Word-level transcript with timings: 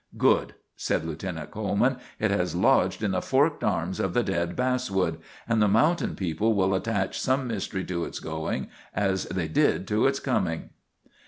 "Good!" 0.17 0.55
said 0.75 1.05
Lieutenant 1.05 1.51
Coleman; 1.51 1.97
"it 2.17 2.31
has 2.31 2.55
lodged 2.55 3.03
in 3.03 3.11
the 3.11 3.21
forked 3.21 3.63
arms 3.63 3.99
of 3.99 4.15
the 4.15 4.23
dead 4.23 4.55
basswood; 4.55 5.19
and 5.47 5.61
the 5.61 5.67
mountain 5.67 6.15
people 6.15 6.55
will 6.55 6.73
attach 6.73 7.21
some 7.21 7.45
mystery 7.45 7.83
to 7.85 8.05
its 8.05 8.19
going, 8.19 8.69
as 8.95 9.25
they 9.25 9.47
did 9.47 9.87
to 9.89 10.07
its 10.07 10.19
coming." 10.19 10.71